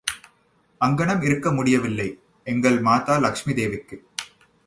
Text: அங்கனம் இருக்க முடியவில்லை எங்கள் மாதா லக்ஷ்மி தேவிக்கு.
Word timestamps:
அங்கனம் 0.81 1.21
இருக்க 1.23 1.51
முடியவில்லை 1.51 2.07
எங்கள் 2.47 2.79
மாதா 2.79 3.17
லக்ஷ்மி 3.17 3.53
தேவிக்கு. 3.53 3.97